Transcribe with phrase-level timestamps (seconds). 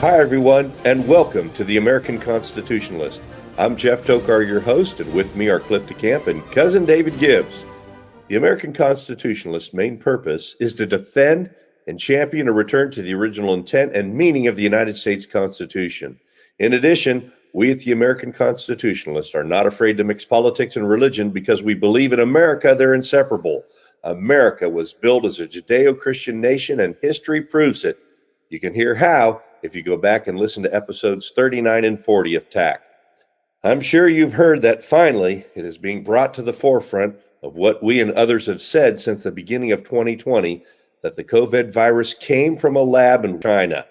[0.00, 3.20] Hi, everyone, and welcome to the American Constitutionalist.
[3.58, 7.64] I'm Jeff Tokar, your host, and with me are Cliff DeCamp and cousin David Gibbs.
[8.28, 11.50] The American Constitutionalist's main purpose is to defend
[11.88, 16.20] and champion a return to the original intent and meaning of the United States Constitution.
[16.60, 21.30] In addition, we at the American Constitutionalist are not afraid to mix politics and religion
[21.30, 23.64] because we believe in America they're inseparable.
[24.04, 27.98] America was built as a Judeo Christian nation, and history proves it.
[28.48, 32.34] You can hear how if you go back and listen to episodes 39 and 40
[32.34, 32.82] of TAC.
[33.64, 37.82] I'm sure you've heard that finally it is being brought to the forefront of what
[37.82, 40.64] we and others have said since the beginning of 2020
[41.02, 43.84] that the COVID virus came from a lab in China.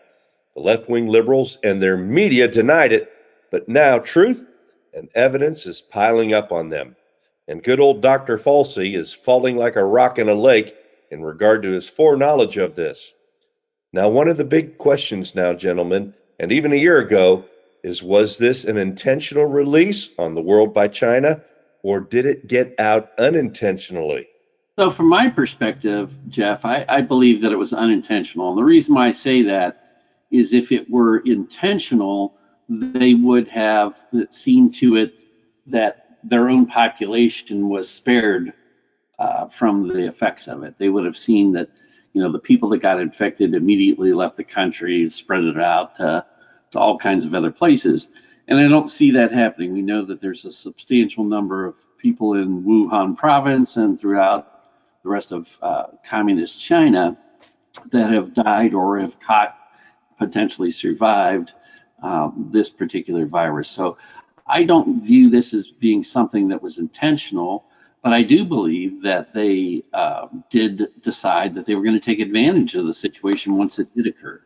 [0.56, 3.12] The left wing liberals and their media denied it,
[3.52, 4.46] but now truth
[4.94, 6.96] and evidence is piling up on them.
[7.48, 8.38] And good old Dr.
[8.38, 10.76] Fauci is falling like a rock in a lake
[11.12, 13.14] in regard to his foreknowledge of this.
[13.94, 17.46] Now, one of the big questions now, gentlemen, and even a year ago,
[17.84, 21.42] is was this an intentional release on the world by China,
[21.84, 24.28] or did it get out unintentionally?
[24.78, 28.50] So, from my perspective, Jeff, I, I believe that it was unintentional.
[28.50, 29.84] And the reason why I say that
[30.30, 32.38] is if it were intentional,
[32.70, 35.24] they would have seen to it
[35.68, 38.54] that their own population was spared
[39.18, 40.78] uh, from the effects of it.
[40.78, 41.70] They would have seen that,
[42.18, 46.26] you know, the people that got infected immediately left the country, spread it out to,
[46.72, 48.10] to all kinds of other places.
[48.48, 49.72] And I don't see that happening.
[49.72, 54.64] We know that there's a substantial number of people in Wuhan province and throughout
[55.04, 57.16] the rest of uh, communist China
[57.92, 59.56] that have died or have caught,
[60.18, 61.54] potentially survived
[62.02, 63.70] um, this particular virus.
[63.70, 64.00] So
[64.48, 67.66] I don't view this as being something that was intentional,
[68.08, 72.22] but I do believe that they uh, did decide that they were going to take
[72.22, 74.42] advantage of the situation once it did occur,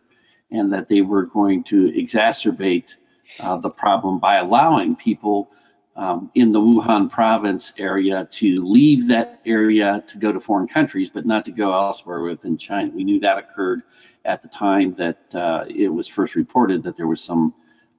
[0.50, 2.96] and that they were going to exacerbate
[3.40, 5.52] uh, the problem by allowing people
[5.96, 11.12] um, in the Wuhan province area to leave that area to go to foreign countries,
[11.12, 12.90] but not to go elsewhere within China.
[12.92, 13.84] We knew that occurred
[14.26, 17.54] at the time that uh, it was first reported that there was some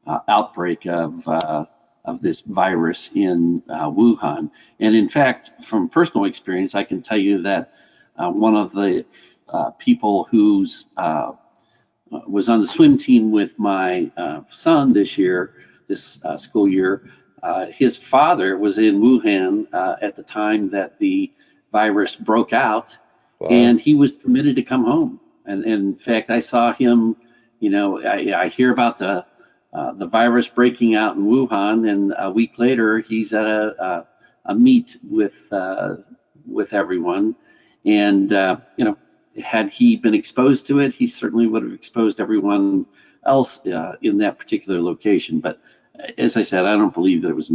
[0.09, 1.67] uh, outbreak of uh,
[2.05, 4.51] of this virus in uh, Wuhan.
[4.81, 7.75] And in fact, from personal experience, I can tell you that
[8.17, 9.05] uh, one of the
[9.49, 10.87] uh, people who's
[12.27, 14.11] was on the swim team with my
[14.51, 15.55] son this year,
[15.89, 17.11] this school year,
[17.43, 21.33] uh, his father was in Wuhan uh, at the time that the
[21.73, 22.97] virus broke out,
[23.41, 23.49] wow.
[23.49, 25.21] and he was permitted to come home.
[25.45, 27.17] And, and, in fact, I saw him.
[27.59, 29.27] You know, I, I hear about the
[29.73, 34.09] uh, the virus breaking out in Wuhan, and a week later, he's at a a,
[34.47, 35.97] a meet with uh,
[36.47, 37.35] with everyone.
[37.85, 38.97] And uh, you know,
[39.43, 42.87] had he been exposed to it, he certainly would have exposed everyone
[43.25, 45.41] else uh, in that particular location.
[45.41, 45.61] But
[46.19, 47.53] as I said, I don't believe that it was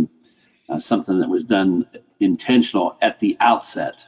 [0.70, 1.88] uh, something that was done
[2.20, 4.08] intentional at the outset.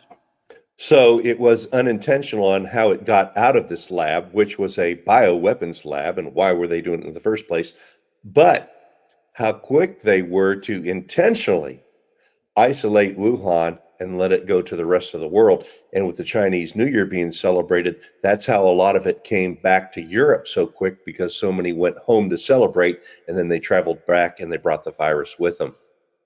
[0.77, 4.95] So it was unintentional on how it got out of this lab, which was a
[4.95, 7.73] bioweapons lab, and why were they doing it in the first place?
[8.23, 8.75] But
[9.33, 11.81] how quick they were to intentionally
[12.57, 15.65] isolate Wuhan and let it go to the rest of the world.
[15.93, 19.55] And with the Chinese New Year being celebrated, that's how a lot of it came
[19.55, 23.59] back to Europe so quick because so many went home to celebrate and then they
[23.59, 25.75] traveled back and they brought the virus with them.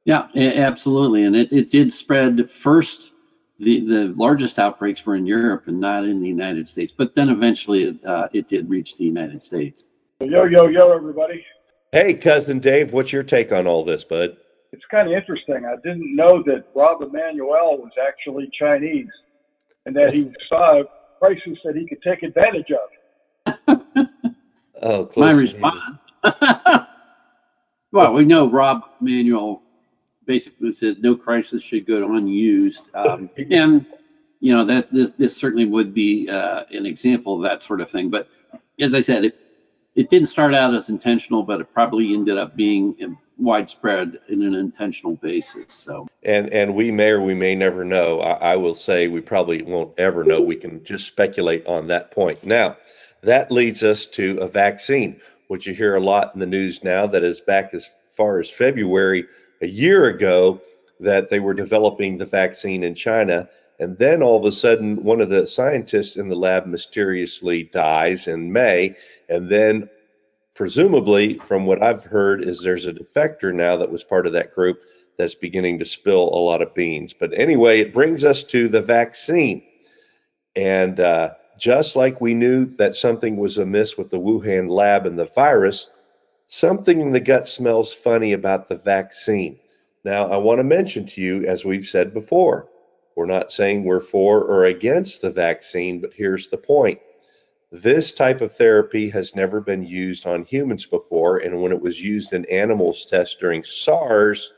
[0.05, 1.23] Yeah, absolutely.
[1.23, 3.11] And it, it did spread first.
[3.59, 7.29] The, the largest outbreaks were in Europe and not in the United States, but then
[7.29, 9.91] eventually it, uh, it did reach the United States.
[10.19, 11.45] Yo, yo, yo, everybody.
[11.93, 14.35] Hey, cousin Dave, what's your take on all this, bud?
[14.71, 15.63] it's kind of interesting.
[15.63, 19.11] I didn't know that Rahm Emanuel was actually Chinese
[19.85, 20.85] and that he saw a
[21.19, 23.77] crisis that he could take advantage of.
[24.81, 25.99] oh, my response.
[27.91, 29.61] well, we know Rahm Emanuel
[30.25, 33.85] basically says no crisis should go unused, um, and
[34.39, 37.91] you know that this this certainly would be uh, an example of that sort of
[37.91, 38.09] thing.
[38.09, 38.27] But
[38.79, 39.42] as I said, it
[39.95, 44.55] it didn't start out as intentional, but it probably ended up being widespread in an
[44.55, 45.65] intentional basis.
[45.69, 48.19] So, and and we may or we may never know.
[48.19, 50.41] I, I, will say we probably won't ever know.
[50.41, 52.43] We can just speculate on that point.
[52.43, 52.77] Now,
[53.21, 57.07] that leads us to a vaccine, which you hear a lot in the news now.
[57.07, 59.25] That is back as far as February
[59.61, 60.61] a year ago
[60.99, 63.49] that they were developing the vaccine in China.
[63.79, 68.27] And then all of a sudden, one of the scientists in the lab mysteriously dies
[68.27, 68.95] in May.
[69.27, 69.89] And then
[70.55, 74.53] presumably, from what I've heard, is there's a defector now that was part of that
[74.53, 74.81] group
[75.17, 77.13] that's beginning to spill a lot of beans.
[77.13, 79.63] But anyway, it brings us to the vaccine.
[80.55, 85.17] And uh, just like we knew that something was amiss with the Wuhan lab and
[85.17, 85.89] the virus,
[86.47, 89.59] something in the gut smells funny about the vaccine.
[90.03, 92.67] Now, I want to mention to you, as we've said before,
[93.15, 96.99] we're not saying we're for or against the vaccine, but here's the point.
[97.71, 101.99] This type of therapy has never been used on humans before, and when it was
[102.01, 104.53] used in animals tests during SARS,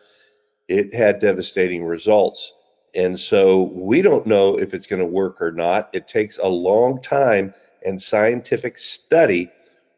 [0.67, 2.53] it had devastating results.
[2.93, 5.89] And so we don't know if it's going to work or not.
[5.93, 7.53] It takes a long time
[7.85, 9.49] and scientific study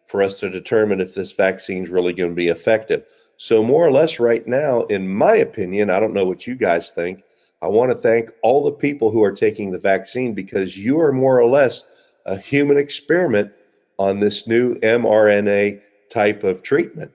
[0.07, 3.06] for us to determine if this vaccine is really going to be effective.
[3.38, 6.89] So, more or less, right now, in my opinion, I don't know what you guys
[6.89, 7.24] think.
[7.62, 11.12] I want to thank all the people who are taking the vaccine because you are
[11.12, 11.83] more or less
[12.25, 13.51] a human experiment
[13.98, 17.12] on this new mRNA type of treatment.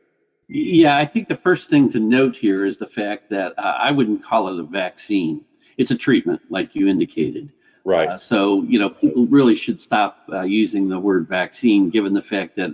[0.49, 3.93] Yeah, I think the first thing to note here is the fact that uh, I
[3.93, 5.44] wouldn't call it a vaccine.
[5.79, 7.50] It's a treatment, like you indicated.
[7.85, 8.09] Right.
[8.09, 12.23] Uh, so, you know, people really should stop uh, using the word vaccine, given the
[12.23, 12.71] fact that,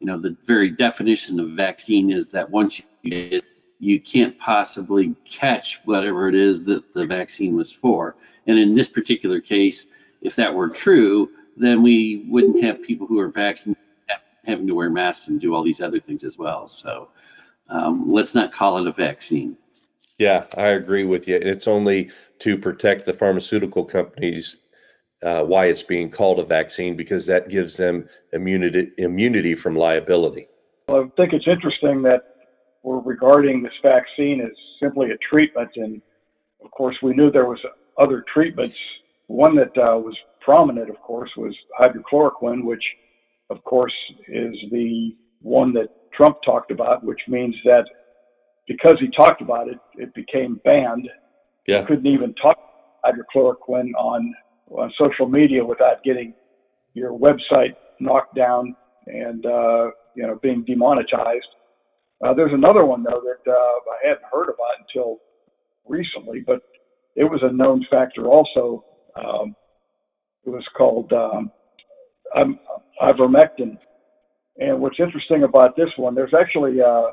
[0.00, 3.44] you know, the very definition of vaccine is that once you get it,
[3.84, 8.16] you can't possibly catch whatever it is that the vaccine was for.
[8.46, 9.86] And in this particular case,
[10.22, 13.80] if that were true, then we wouldn't have people who are vaccinated
[14.44, 16.68] having to wear masks and do all these other things as well.
[16.68, 17.08] So
[17.68, 19.56] um, let's not call it a vaccine.
[20.18, 21.36] Yeah, I agree with you.
[21.36, 22.10] It's only
[22.40, 24.56] to protect the pharmaceutical companies
[25.22, 30.46] uh, why it's being called a vaccine because that gives them immunity immunity from liability.
[30.88, 32.33] Well, I think it's interesting that
[32.84, 36.00] we're regarding this vaccine as simply a treatment, and
[36.62, 37.58] of course we knew there was
[37.98, 38.76] other treatments.
[39.26, 42.84] One that uh, was prominent, of course, was hydrochloroquine, which
[43.48, 43.94] of course
[44.28, 47.86] is the one that Trump talked about, which means that
[48.68, 51.08] because he talked about it, it became banned.
[51.66, 51.80] Yeah.
[51.80, 52.58] You couldn't even talk
[53.04, 54.34] hydrochloroquine on
[54.70, 56.34] on social media without getting
[56.92, 58.76] your website knocked down
[59.06, 61.48] and uh, you know being demonetized.
[62.24, 65.18] Uh, there's another one though that uh, I hadn't heard about until
[65.86, 66.62] recently, but
[67.16, 68.84] it was a known factor also.
[69.16, 69.54] Um,
[70.46, 71.50] it was called um,
[73.02, 73.76] ivermectin.
[74.58, 77.08] And what's interesting about this one, there's actually uh,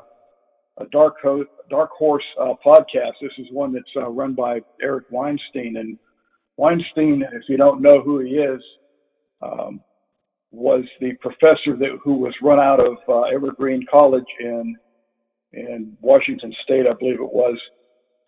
[0.78, 3.12] a dark, Ho- dark horse uh, podcast.
[3.20, 5.76] This is one that's uh, run by Eric Weinstein.
[5.76, 5.98] And
[6.56, 8.62] Weinstein, if you don't know who he is,
[9.42, 9.80] um,
[10.52, 14.76] was the professor that who was run out of uh, Evergreen College in
[15.52, 17.58] in Washington State, I believe it was,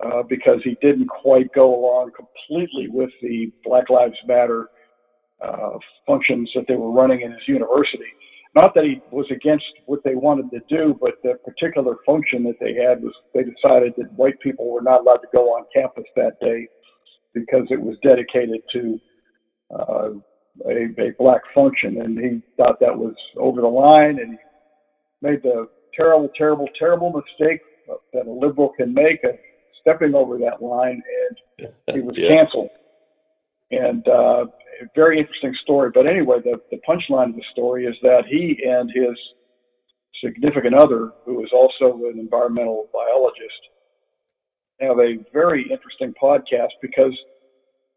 [0.04, 4.68] uh, because he didn't quite go along completely with the Black Lives Matter
[5.42, 8.10] uh, functions that they were running in his university.
[8.54, 12.60] Not that he was against what they wanted to do, but the particular function that
[12.60, 16.04] they had was they decided that white people were not allowed to go on campus
[16.14, 16.68] that day
[17.32, 19.00] because it was dedicated to
[19.76, 20.10] uh,
[20.66, 24.38] a, a black function, and he thought that was over the line, and he
[25.20, 27.60] made the terrible, terrible, terrible mistake
[28.12, 29.36] that a liberal can make of
[29.80, 31.02] stepping over that line,
[31.58, 32.32] and he was yeah.
[32.32, 32.70] canceled.
[33.70, 34.46] And uh,
[34.82, 35.90] a very interesting story.
[35.92, 39.16] But anyway, the, the punchline of the story is that he and his
[40.22, 43.60] significant other, who is also an environmental biologist,
[44.80, 47.16] have a very interesting podcast because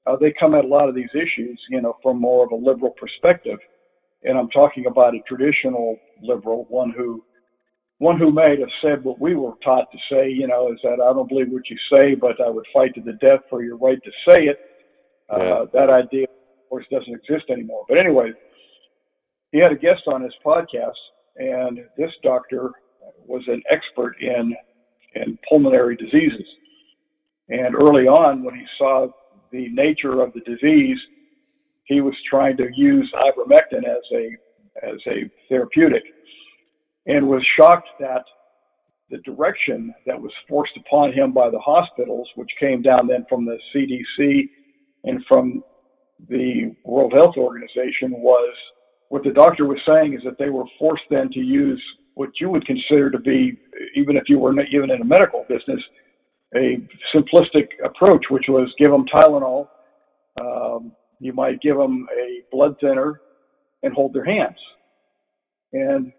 [0.06, 2.56] uh, they come at a lot of these issues, you know, from more of a
[2.56, 3.60] liberal perspective.
[4.24, 7.24] And I'm talking about a traditional liberal, one who
[8.00, 11.02] one who may have said what we were taught to say, you know, is that
[11.02, 13.78] I don't believe what you say, but I would fight to the death for your
[13.78, 14.60] right to say it.
[15.30, 15.66] Uh.
[15.74, 16.28] That idea
[16.68, 17.86] of course, doesn't exist anymore.
[17.88, 18.32] But anyway,
[19.52, 20.92] he had a guest on his podcast,
[21.38, 22.72] and this doctor
[23.26, 24.54] was an expert in
[25.16, 26.46] in pulmonary diseases.
[27.50, 29.08] And early on, when he saw
[29.52, 30.98] the nature of the disease,
[31.86, 34.30] he was trying to use ivermectin as a
[34.86, 36.04] as a therapeutic,
[37.08, 38.24] and was shocked that
[39.10, 43.46] the direction that was forced upon him by the hospitals, which came down then from
[43.46, 44.50] the CDC
[45.06, 45.64] and from
[46.30, 48.54] the World Health Organization was
[49.10, 51.82] what the doctor was saying is that they were forced then to use
[52.16, 53.58] what you would consider to be,
[53.96, 55.80] even if you were not even in a medical business,
[56.56, 56.78] a
[57.16, 59.68] simplistic approach, which was give them Tylenol,
[60.42, 63.22] um, you might give them a blood thinner,
[63.84, 64.58] and hold their hands,
[65.72, 66.12] and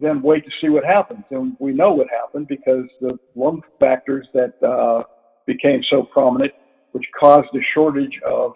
[0.00, 1.24] then wait to see what happens.
[1.30, 5.02] And we know what happened because the lung factors that uh,
[5.46, 6.52] became so prominent,
[6.92, 8.52] which caused a shortage of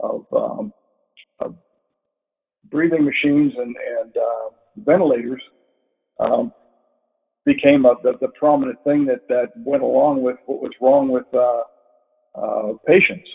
[0.00, 0.72] of, um,
[1.40, 1.54] of
[2.70, 5.42] breathing machines and, and uh, ventilators
[6.20, 6.52] um,
[7.44, 11.26] became a, the, the prominent thing that, that went along with what was wrong with
[11.34, 11.62] uh,
[12.40, 13.28] uh, patients.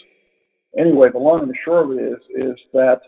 [0.77, 2.99] Anyway, the long and the short of it is is that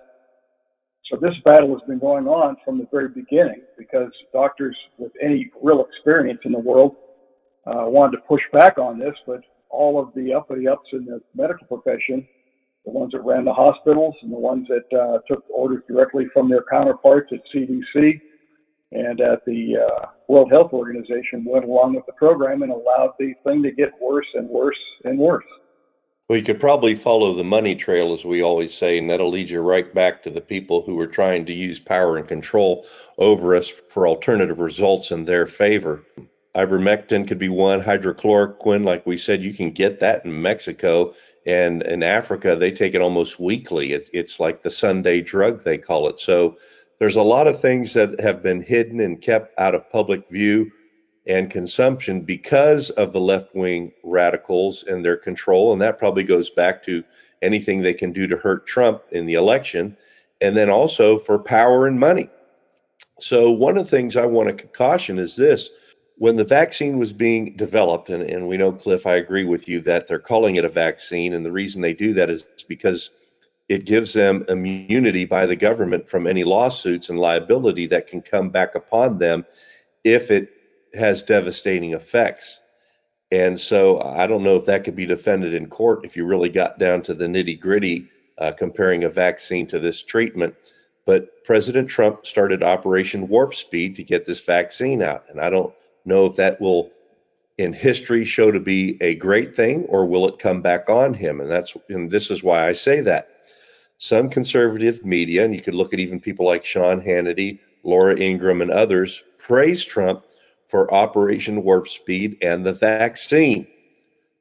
[1.11, 5.51] So this battle has been going on from the very beginning because doctors with any
[5.61, 6.95] real experience in the world
[7.67, 11.21] uh, wanted to push back on this, but all of the uppity ups in the
[11.35, 12.27] medical profession,
[12.85, 16.49] the ones that ran the hospitals and the ones that uh, took orders directly from
[16.49, 18.19] their counterparts at CDC
[18.91, 23.33] and at the uh, World Health Organization, went along with the program and allowed the
[23.43, 25.45] thing to get worse and worse and worse.
[26.27, 29.47] Well, you could probably follow the money trail, as we always say, and that'll lead
[29.47, 32.87] you right back to the people who are trying to use power and control
[33.19, 36.03] over us for alternative results in their favor.
[36.55, 41.13] Ivermectin could be one, hydrochloroquine, like we said, you can get that in Mexico.
[41.45, 43.93] And in Africa, they take it almost weekly.
[43.93, 46.19] It's, it's like the Sunday drug, they call it.
[46.19, 46.57] So
[46.97, 50.71] there's a lot of things that have been hidden and kept out of public view
[51.27, 55.73] and consumption because of the left wing radicals and their control.
[55.73, 57.03] And that probably goes back to
[57.41, 59.97] anything they can do to hurt Trump in the election,
[60.41, 62.29] and then also for power and money.
[63.19, 65.69] So, one of the things I want to caution is this
[66.17, 69.81] when the vaccine was being developed, and, and we know, Cliff, I agree with you
[69.81, 71.33] that they're calling it a vaccine.
[71.33, 73.09] And the reason they do that is because
[73.67, 78.49] it gives them immunity by the government from any lawsuits and liability that can come
[78.49, 79.45] back upon them
[80.03, 80.54] if it
[80.95, 82.59] has devastating effects.
[83.31, 86.49] And so I don't know if that could be defended in court if you really
[86.49, 90.55] got down to the nitty gritty uh, comparing a vaccine to this treatment.
[91.05, 95.25] But President Trump started Operation Warp Speed to get this vaccine out.
[95.29, 95.73] And I don't
[96.03, 96.91] know if that will,
[97.57, 101.41] in history, show to be a great thing or will it come back on him?
[101.41, 103.29] And that's and this is why I say that.
[103.97, 108.61] Some conservative media, and you could look at even people like Sean Hannity, Laura Ingraham,
[108.61, 110.25] and others, praise Trump
[110.75, 113.65] for Operation Warp Speed and the vaccine.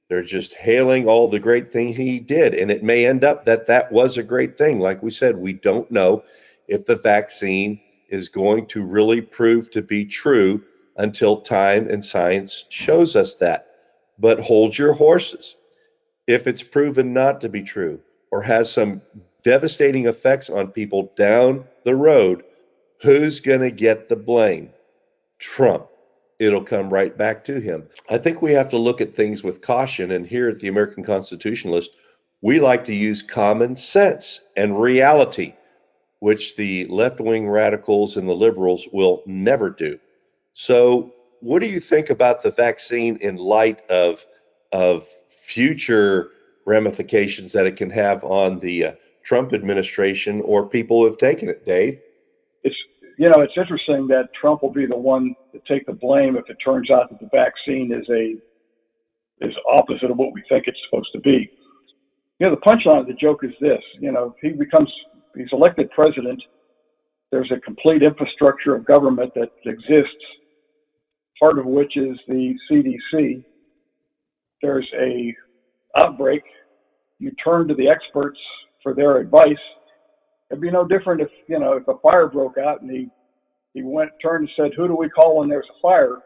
[0.08, 2.54] They're just hailing all the great thing he did.
[2.54, 4.80] And it may end up that that was a great thing.
[4.80, 6.24] Like we said, we don't know
[6.66, 10.64] if the vaccine is going to really prove to be true
[10.96, 13.68] until time and science shows us that.
[14.18, 15.54] But hold your horses.
[16.26, 18.00] If it's proven not to be true
[18.32, 19.02] or has some
[19.44, 22.42] devastating effects on people down the road,
[23.02, 24.70] who's going to get the blame?
[25.38, 25.86] Trump
[26.38, 27.88] it'll come right back to him.
[28.10, 30.10] I think we have to look at things with caution.
[30.10, 31.90] And here at the American Constitutionalist,
[32.40, 35.54] we like to use common sense and reality,
[36.20, 39.98] which the left wing radicals and the liberals will never do.
[40.52, 44.24] So, what do you think about the vaccine in light of,
[44.72, 46.30] of future
[46.64, 48.92] ramifications that it can have on the uh,
[49.24, 52.00] Trump administration or people who have taken it, Dave?
[53.18, 56.44] You know, it's interesting that Trump will be the one to take the blame if
[56.48, 58.34] it turns out that the vaccine is a
[59.44, 61.50] is opposite of what we think it's supposed to be.
[62.38, 64.90] You know, the punchline of the joke is this: you know, he becomes
[65.36, 66.42] he's elected president.
[67.30, 70.24] There's a complete infrastructure of government that exists,
[71.38, 73.44] part of which is the CDC.
[74.62, 75.34] There's a
[75.98, 76.42] outbreak.
[77.18, 78.38] You turn to the experts
[78.82, 79.56] for their advice
[80.50, 83.08] It'd be no different if you know if a fire broke out and he
[83.72, 86.18] he went turned and said, "Who do we call when there's a fire?"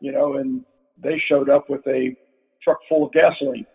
[0.00, 0.64] You know, and
[1.02, 2.16] they showed up with a
[2.62, 3.66] truck full of gasoline.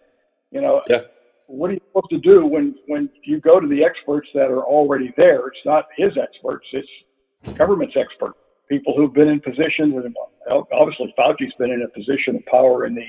[0.51, 1.01] You know, yeah.
[1.47, 4.63] what are you supposed to do when when you go to the experts that are
[4.63, 5.47] already there?
[5.47, 8.33] It's not his experts; it's government's expert,
[8.69, 10.15] people who've been in positions, and
[10.49, 13.07] obviously Fauci's been in a position of power in the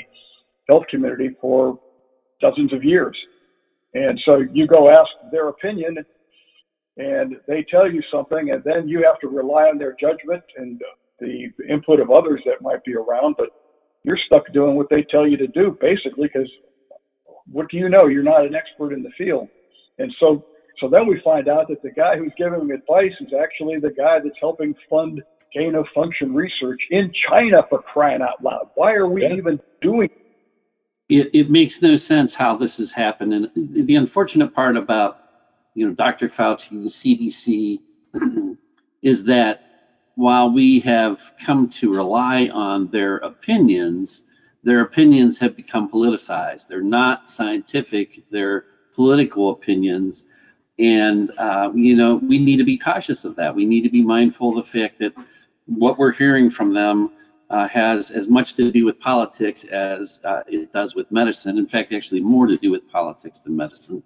[0.68, 1.78] health community for
[2.40, 3.16] dozens of years.
[3.94, 5.98] And so you go ask their opinion,
[6.96, 10.80] and they tell you something, and then you have to rely on their judgment and
[11.20, 13.36] the input of others that might be around.
[13.38, 13.50] But
[14.04, 16.50] you're stuck doing what they tell you to do, basically, because
[17.46, 18.06] what do you know?
[18.06, 19.48] You're not an expert in the field,
[19.98, 20.44] and so
[20.80, 23.90] so then we find out that the guy who's giving them advice is actually the
[23.90, 25.22] guy that's helping fund
[25.54, 28.70] gain of function research in China for crying out loud.
[28.74, 29.34] Why are we yeah.
[29.34, 30.10] even doing?
[31.08, 35.21] It, it makes no sense how this has happened, and the unfortunate part about
[35.74, 36.28] you know, Dr.
[36.28, 37.80] Fauci, the CDC,
[39.02, 39.72] is that
[40.14, 44.24] while we have come to rely on their opinions,
[44.62, 46.68] their opinions have become politicized.
[46.68, 50.24] They're not scientific, they're political opinions.
[50.78, 53.54] And, uh, you know, we need to be cautious of that.
[53.54, 55.14] We need to be mindful of the fact that
[55.66, 57.12] what we're hearing from them
[57.50, 61.58] uh, has as much to do with politics as uh, it does with medicine.
[61.58, 64.02] In fact, actually, more to do with politics than medicine.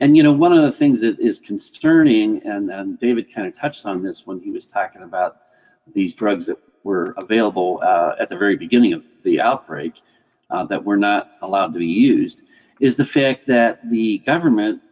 [0.00, 3.54] And you know, one of the things that is concerning, and, and David kind of
[3.54, 5.38] touched on this when he was talking about
[5.94, 9.94] these drugs that were available uh, at the very beginning of the outbreak
[10.50, 12.42] uh, that were not allowed to be used,
[12.80, 14.82] is the fact that the government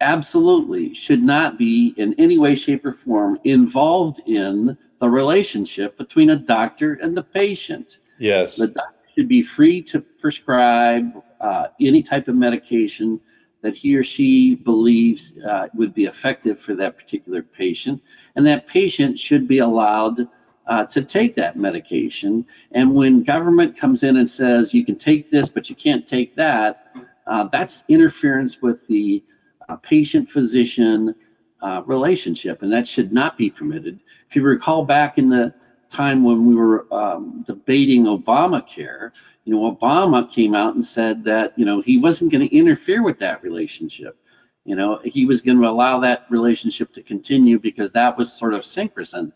[0.00, 6.30] absolutely should not be in any way, shape, or form involved in the relationship between
[6.30, 7.98] a doctor and the patient.
[8.18, 8.56] Yes.
[8.56, 13.20] The doctor should be free to prescribe uh, any type of medication
[13.62, 18.02] that he or she believes uh, would be effective for that particular patient,
[18.36, 20.28] and that patient should be allowed
[20.66, 22.46] uh, to take that medication.
[22.72, 26.36] And when government comes in and says you can take this but you can't take
[26.36, 26.92] that,
[27.26, 29.24] uh, that's interference with the
[29.68, 31.14] uh, patient-physician
[31.60, 34.00] uh, relationship, and that should not be permitted.
[34.28, 35.54] If you recall back in the
[35.88, 39.12] time when we were um, debating Obamacare,
[39.44, 43.02] you know, Obama came out and said that, you know, he wasn't going to interfere
[43.02, 44.16] with that relationship.
[44.64, 48.52] You know, he was going to allow that relationship to continue because that was sort
[48.52, 49.32] of synchrosant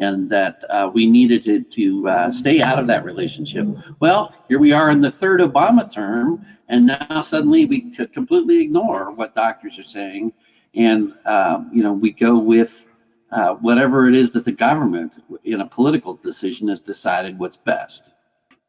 [0.00, 3.68] and that uh, we needed to, to uh, stay out of that relationship.
[4.00, 9.12] Well, here we are in the third Obama term, and now suddenly we completely ignore
[9.12, 10.32] what doctors are saying,
[10.74, 12.86] and uh, you know we go with
[13.32, 18.12] uh, whatever it is that the government, in a political decision, has decided what's best.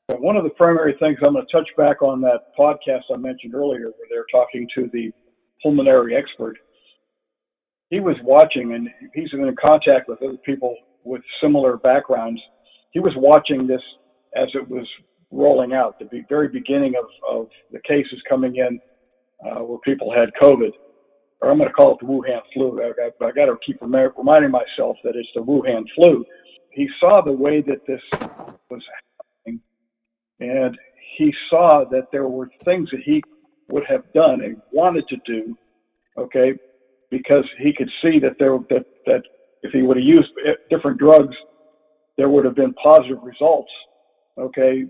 [0.08, 3.56] One of the primary things I'm going to touch back on that podcast I mentioned
[3.56, 5.12] earlier, where they're talking to the
[5.64, 6.58] pulmonary expert.
[7.90, 12.42] He was watching, and he's in contact with other people with similar backgrounds.
[12.92, 13.82] He was watching this
[14.36, 14.88] as it was
[15.32, 18.80] rolling out, the very beginning of, of the cases coming in
[19.46, 20.72] uh, where people had COVID
[21.42, 22.82] or I'm going to call it the Wuhan flu.
[22.82, 26.24] I, I, I got to keep reminding myself that it's the Wuhan flu.
[26.72, 28.02] He saw the way that this
[28.70, 28.82] was
[29.44, 29.60] happening,
[30.40, 30.78] and
[31.18, 33.22] he saw that there were things that he
[33.70, 35.58] would have done and wanted to do,
[36.18, 36.54] okay,
[37.10, 39.24] because he could see that there that that
[39.64, 41.36] if he would have used eh, different drugs,
[42.18, 43.72] there would have been positive results,
[44.38, 44.86] okay,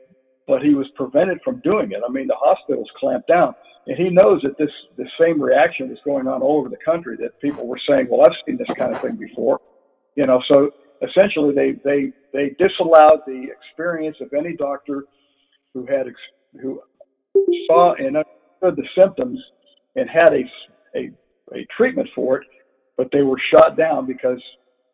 [0.48, 2.01] but he was prevented from doing it.
[2.07, 3.53] I mean, the hospitals clamped down
[3.88, 7.17] and he knows that this the same reaction was going on all over the country.
[7.19, 9.60] That people were saying, "Well, I've seen this kind of thing before,"
[10.15, 10.41] you know.
[10.48, 10.71] So
[11.01, 15.06] essentially, they they they disallowed the experience of any doctor
[15.73, 16.08] who had
[16.62, 16.82] who
[17.67, 19.39] saw and understood the symptoms
[19.95, 20.43] and had a
[20.95, 21.10] a,
[21.56, 22.47] a treatment for it,
[22.97, 24.41] but they were shot down because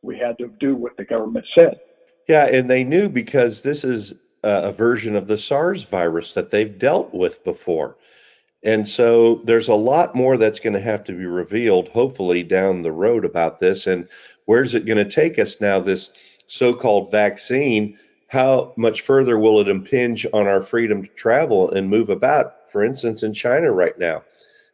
[0.01, 1.77] we had to do what the government said.
[2.29, 4.13] Yeah, and they knew because this is
[4.47, 7.97] a version of the SARS virus that they've dealt with before.
[8.63, 12.81] And so there's a lot more that's going to have to be revealed, hopefully, down
[12.81, 13.87] the road about this.
[13.87, 14.07] And
[14.45, 16.11] where's it going to take us now, this
[16.47, 17.97] so called vaccine?
[18.27, 22.71] How much further will it impinge on our freedom to travel and move about?
[22.71, 24.23] For instance, in China right now,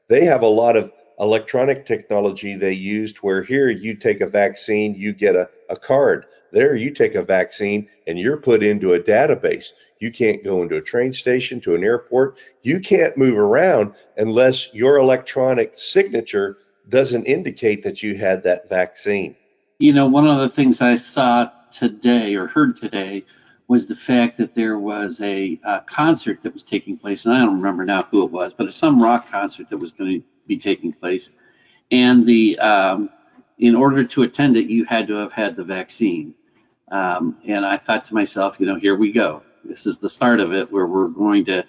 [0.07, 4.95] they have a lot of electronic technology they used where here you take a vaccine,
[4.95, 6.25] you get a, a card.
[6.53, 9.71] There you take a vaccine and you're put into a database.
[9.99, 12.37] You can't go into a train station, to an airport.
[12.61, 19.35] You can't move around unless your electronic signature doesn't indicate that you had that vaccine.
[19.79, 23.25] You know, one of the things I saw today or heard today
[23.67, 27.39] was the fact that there was a, a concert that was taking place, and I
[27.39, 30.27] don't remember now who it was, but it's some rock concert that was going to
[30.45, 31.33] be taking place.
[31.89, 33.09] And the um,
[33.57, 36.35] in order to attend it, you had to have had the vaccine.
[36.91, 39.43] Um, and I thought to myself, you know, here we go.
[39.63, 41.63] This is the start of it, where we're going to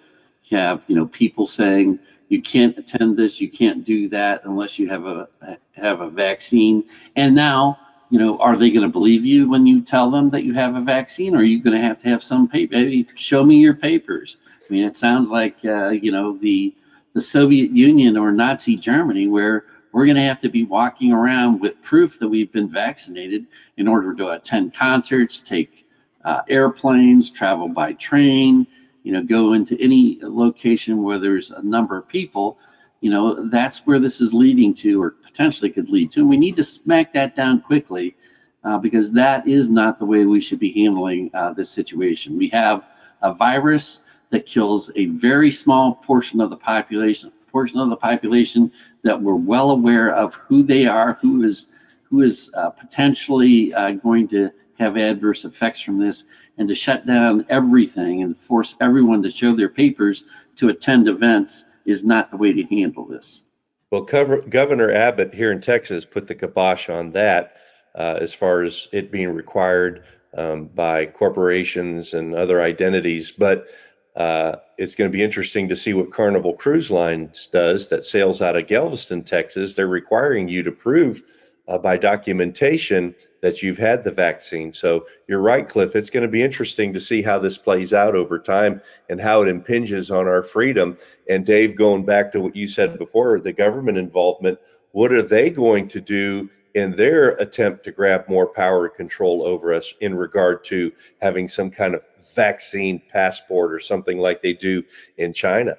[0.51, 1.99] have, you know, people saying
[2.29, 5.29] you can't attend this, you can't do that unless you have a
[5.73, 6.85] have a vaccine.
[7.17, 7.79] And now,
[8.11, 10.75] you know, are they going to believe you when you tell them that you have
[10.75, 12.75] a vaccine, or are you going to have to have some paper?
[12.75, 14.39] Maybe Show me your papers.
[14.69, 16.75] I mean, it sounds like, uh, you know, the
[17.13, 21.61] the Soviet Union or Nazi Germany, where we're going to have to be walking around
[21.61, 25.87] with proof that we've been vaccinated in order to attend concerts, take
[26.25, 28.67] uh, airplanes, travel by train,
[29.05, 32.59] you know, go into any location where there's a number of people.
[33.03, 36.21] You know, that's where this is leading to, or potentially could lead to.
[36.21, 38.17] And we need to smack that down quickly
[38.65, 42.37] uh, because that is not the way we should be handling uh, this situation.
[42.37, 42.85] We have
[43.23, 48.73] a virus that kills a very small portion of the population, portion of the population
[49.05, 51.69] that we're well aware of who they are, who is
[52.03, 56.25] who is uh, potentially uh, going to have adverse effects from this,
[56.59, 60.25] and to shut down everything and force everyone to show their papers
[60.57, 63.45] to attend events is not the way to handle this.
[63.93, 67.57] Well, cover, Governor Abbott here in Texas put the kibosh on that
[67.95, 70.03] uh, as far as it being required
[70.37, 73.31] um, by corporations and other identities.
[73.31, 73.67] But
[74.17, 78.41] uh, it's going to be interesting to see what Carnival Cruise Lines does that sails
[78.41, 79.75] out of Galveston, Texas.
[79.75, 81.23] They're requiring you to prove
[81.67, 84.71] uh, by documentation that you've had the vaccine.
[84.71, 85.97] So you're right, Cliff.
[85.97, 89.43] It's going to be interesting to see how this plays out over time and how
[89.43, 90.97] it impinges on our freedom.
[91.29, 94.59] And Dave, going back to what you said before, the government involvement.
[94.93, 99.45] what are they going to do in their attempt to grab more power and control
[99.45, 102.03] over us in regard to having some kind of
[102.35, 104.83] vaccine passport or something like they do
[105.17, 105.77] in China?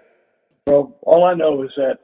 [0.67, 1.99] Well, all I know is that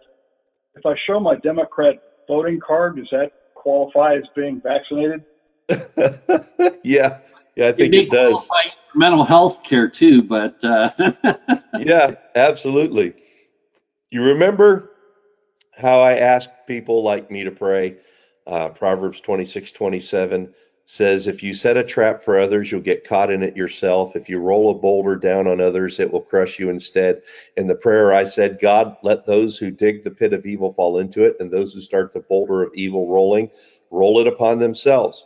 [0.75, 5.23] if I show my Democrat voting card, does that qualify as being vaccinated?
[6.84, 7.19] yeah,
[7.56, 8.43] yeah, I think it, does.
[8.43, 8.49] it does.
[8.93, 10.91] mental health care too, but uh...
[11.80, 13.13] yeah, absolutely.
[14.10, 14.91] You remember
[15.73, 17.97] how I asked people like me to pray?
[18.47, 20.54] Uh, Proverbs 26, 27
[20.86, 24.15] says, If you set a trap for others, you'll get caught in it yourself.
[24.15, 27.21] If you roll a boulder down on others, it will crush you instead.
[27.56, 30.97] In the prayer, I said, God, let those who dig the pit of evil fall
[30.97, 33.51] into it, and those who start the boulder of evil rolling,
[33.89, 35.25] roll it upon themselves.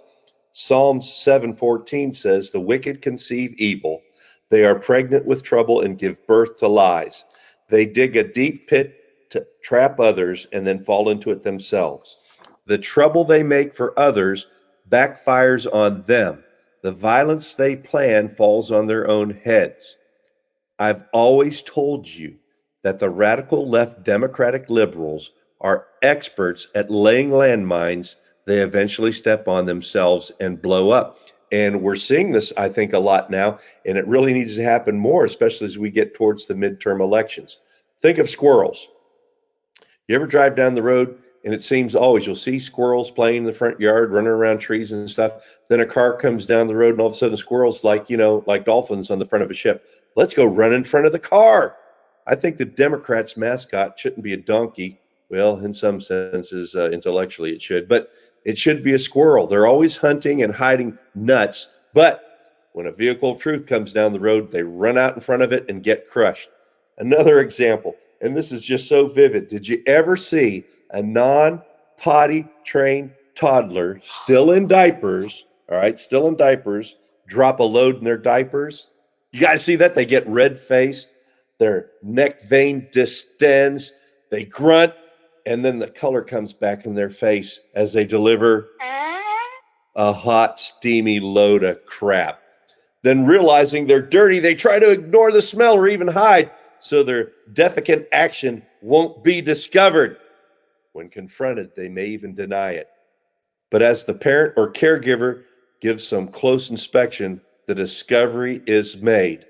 [0.51, 4.01] Psalms 7:14 says, "The wicked conceive evil;
[4.49, 7.25] they are pregnant with trouble and give birth to lies.
[7.69, 8.95] They dig a deep pit
[9.31, 12.17] to trap others and then fall into it themselves.
[12.65, 14.47] The trouble they make for others
[14.89, 16.43] backfires on them.
[16.81, 19.97] The violence they plan falls on their own heads.
[20.77, 22.35] I've always told you
[22.83, 29.65] that the radical left Democratic liberals are experts at laying landmines they eventually step on
[29.65, 31.17] themselves and blow up.
[31.51, 34.97] And we're seeing this, I think, a lot now, and it really needs to happen
[34.97, 37.59] more, especially as we get towards the midterm elections.
[38.01, 38.87] Think of squirrels.
[40.07, 43.43] You ever drive down the road and it seems always you'll see squirrels playing in
[43.43, 45.43] the front yard, running around trees and stuff.
[45.69, 48.17] Then a car comes down the road and all of a sudden squirrels like, you
[48.17, 49.85] know, like dolphins on the front of a ship.
[50.15, 51.77] Let's go run in front of the car.
[52.25, 54.99] I think the Democrats' mascot shouldn't be a donkey.
[55.29, 58.11] Well, in some senses, uh, intellectually it should, but
[58.43, 59.45] it should be a squirrel.
[59.45, 64.19] They're always hunting and hiding nuts, but when a vehicle of truth comes down the
[64.19, 66.49] road, they run out in front of it and get crushed.
[66.97, 69.47] Another example and this is just so vivid.
[69.47, 71.61] Did you ever see a non
[71.97, 76.95] potty trained toddler still in diapers, all right, still in diapers,
[77.27, 78.87] drop a load in their diapers?
[79.31, 79.93] You guys see that?
[79.93, 81.09] They get red faced,
[81.59, 83.91] their neck vein distends,
[84.31, 84.93] they grunt,
[85.45, 88.69] and then the color comes back in their face as they deliver
[89.95, 92.41] a hot, steamy load of crap.
[93.01, 97.31] Then realizing they're dirty, they try to ignore the smell or even hide so their
[97.53, 100.17] defecant action won't be discovered.
[100.95, 102.87] When confronted, they may even deny it.
[103.69, 105.43] But as the parent or caregiver
[105.81, 109.45] gives some close inspection, the discovery is made.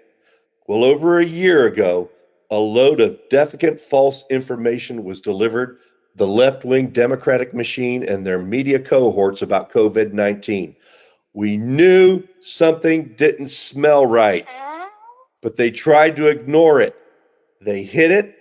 [0.66, 2.10] Well, over a year ago,
[2.50, 5.78] a load of defecant false information was delivered
[6.16, 10.76] the left wing Democratic machine and their media cohorts about COVID 19.
[11.34, 14.48] We knew something didn't smell right,
[15.44, 16.96] but they tried to ignore it.
[17.62, 18.36] They hid it,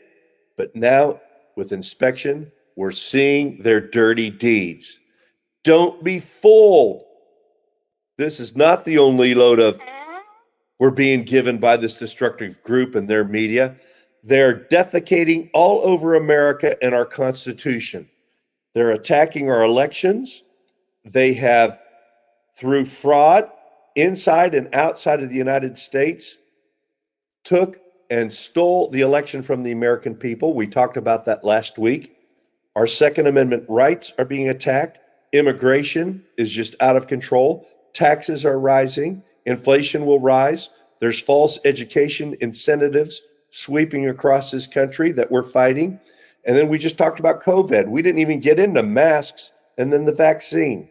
[0.57, 1.21] but now
[1.55, 4.99] with inspection, we're seeing their dirty deeds.
[5.63, 7.05] Don't be fooled.
[8.17, 9.81] This is not the only load of
[10.79, 13.77] we're being given by this destructive group and their media.
[14.23, 18.09] They're defecating all over America and our Constitution.
[18.75, 20.43] They're attacking our elections.
[21.05, 21.79] They have,
[22.57, 23.51] through fraud
[23.95, 26.37] inside and outside of the United States,
[27.45, 27.79] took
[28.11, 30.55] and stole the election from the American people.
[30.55, 32.13] We talked about that last week.
[32.77, 34.99] Our Second Amendment rights are being attacked.
[35.33, 37.69] Immigration is just out of control.
[37.93, 39.23] Taxes are rising.
[39.47, 40.71] Inflation will rise.
[41.01, 46.01] There's false education incentives sweeping across this country that we're fighting.
[46.45, 47.89] And then we just talked about COVID.
[47.89, 50.89] We didn't even get into masks and then the vaccine.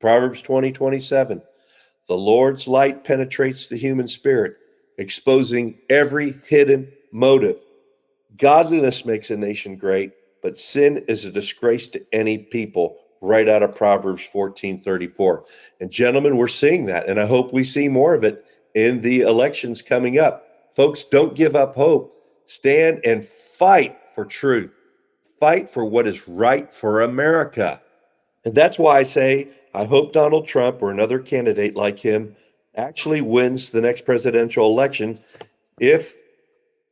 [0.00, 1.42] Proverbs 20, 27.
[2.08, 4.56] The Lord's light penetrates the human spirit
[4.98, 7.58] exposing every hidden motive.
[8.36, 12.98] Godliness makes a nation great, but sin is a disgrace to any people.
[13.24, 15.44] Right out of Proverbs 14:34.
[15.80, 19.20] And gentlemen, we're seeing that, and I hope we see more of it in the
[19.20, 20.44] elections coming up.
[20.74, 22.16] Folks, don't give up hope.
[22.46, 24.74] Stand and fight for truth.
[25.38, 27.80] Fight for what is right for America.
[28.44, 32.36] And that's why I say I hope Donald Trump or another candidate like him
[32.74, 35.18] actually wins the next presidential election
[35.78, 36.14] if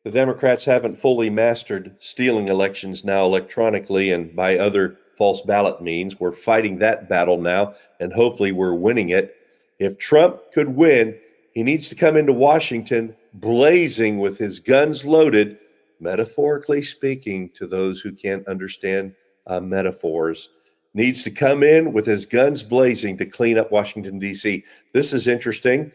[0.03, 6.19] the Democrats haven't fully mastered stealing elections now electronically and by other false ballot means.
[6.19, 9.37] We're fighting that battle now, and hopefully we're winning it.
[9.79, 11.19] If Trump could win,
[11.53, 15.59] he needs to come into Washington blazing with his guns loaded,
[16.01, 19.15] metaphorically speaking to those who can't understand
[19.47, 20.49] uh, metaphors
[20.95, 24.65] needs to come in with his guns blazing to clean up Washington, D.C.
[24.93, 25.93] This is interesting.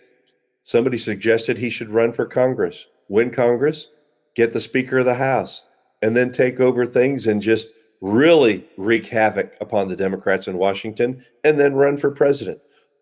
[0.63, 3.87] Somebody suggested he should run for Congress, win Congress,
[4.35, 5.61] get the Speaker of the House,
[6.01, 7.69] and then take over things and just
[8.01, 12.59] really wreak havoc upon the Democrats in Washington and then run for president.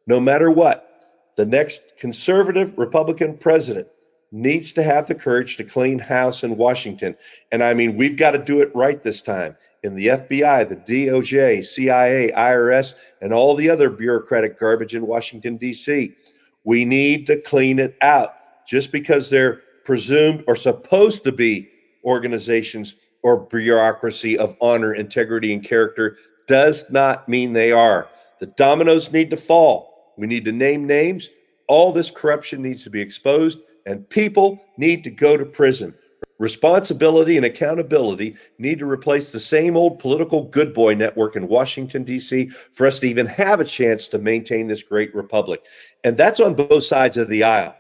[0.07, 0.89] No matter what,
[1.35, 3.87] the next conservative Republican president
[4.31, 7.15] needs to have the courage to clean house in Washington.
[7.51, 9.55] And I mean, we've got to do it right this time.
[9.83, 15.57] In the FBI, the DOJ, CIA, IRS, and all the other bureaucratic garbage in Washington,
[15.57, 16.15] D.C.
[16.63, 18.33] We need to clean it out.
[18.65, 21.69] Just because they're presumed or supposed to be
[22.03, 26.17] organizations or bureaucracy of honor, integrity, and character
[26.47, 28.09] does not mean they are.
[28.39, 30.13] The dominoes need to fall.
[30.17, 31.29] We need to name names.
[31.67, 35.93] All this corruption needs to be exposed, and people need to go to prison.
[36.39, 42.03] Responsibility and accountability need to replace the same old political good boy network in Washington,
[42.03, 45.63] D.C., for us to even have a chance to maintain this great republic.
[46.03, 47.75] And that's on both sides of the aisle.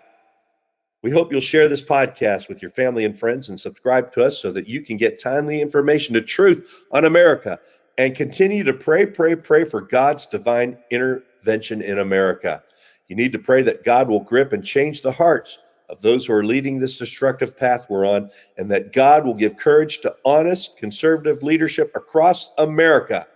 [1.03, 4.41] We hope you'll share this podcast with your family and friends and subscribe to us
[4.41, 7.59] so that you can get timely information, to truth on America,
[7.97, 12.63] and continue to pray, pray, pray for God's divine intervention in America.
[13.09, 16.33] You need to pray that God will grip and change the hearts of those who
[16.33, 20.77] are leading this destructive path we're on, and that God will give courage to honest,
[20.77, 23.27] conservative leadership across America,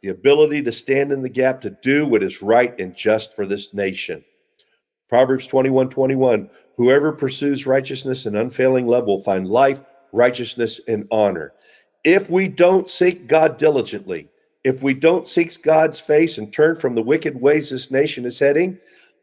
[0.00, 3.46] the ability to stand in the gap to do what is right and just for
[3.46, 4.24] this nation.
[5.12, 9.82] Proverbs 21 21 Whoever pursues righteousness and unfailing love will find life,
[10.12, 11.52] righteousness, and honor.
[12.04, 14.28] If we don't seek God diligently,
[14.64, 18.38] if we don't seek God's face and turn from the wicked ways this nation is
[18.38, 18.78] heading,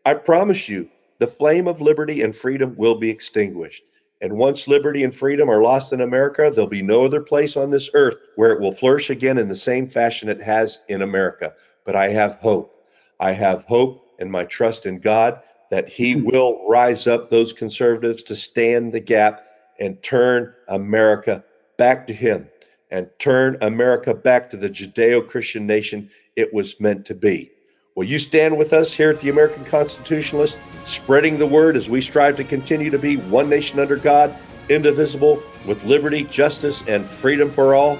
[0.05, 3.83] I promise you, the flame of liberty and freedom will be extinguished.
[4.21, 7.69] And once liberty and freedom are lost in America, there'll be no other place on
[7.69, 11.53] this earth where it will flourish again in the same fashion it has in America.
[11.85, 12.85] But I have hope.
[13.19, 16.25] I have hope and my trust in God that he hmm.
[16.25, 19.45] will rise up those conservatives to stand the gap
[19.79, 21.43] and turn America
[21.77, 22.49] back to him
[22.91, 27.51] and turn America back to the Judeo Christian nation it was meant to be.
[27.95, 32.01] Will you stand with us here at the American Constitutionalist, spreading the word as we
[32.01, 34.33] strive to continue to be one nation under God,
[34.69, 37.97] indivisible, with liberty, justice, and freedom for all?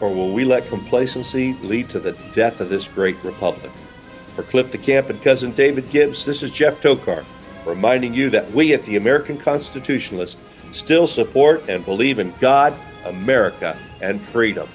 [0.00, 3.70] Or will we let complacency lead to the death of this great republic?
[4.36, 7.24] For Cliff DeCamp and cousin David Gibbs, this is Jeff Tokar,
[7.64, 10.38] reminding you that we at the American Constitutionalist
[10.72, 12.74] still support and believe in God,
[13.06, 14.68] America, and freedom.